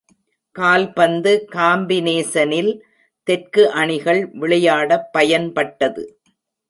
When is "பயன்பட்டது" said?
5.17-6.03